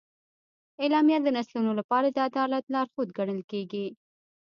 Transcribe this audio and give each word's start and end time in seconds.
اعلامیه 0.81 1.19
د 1.23 1.27
نسلونو 1.37 1.71
لپاره 1.79 2.07
د 2.11 2.17
عدالت 2.29 2.63
لارښود 2.73 3.09
ګڼل 3.17 3.41
کېږي. 3.51 3.85